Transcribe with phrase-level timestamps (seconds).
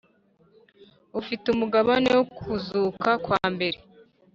[1.19, 3.77] ufite umugabane wo kuzuka kwa mbere